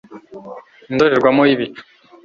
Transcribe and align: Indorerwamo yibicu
Indorerwamo 0.89 1.41
yibicu 1.49 1.81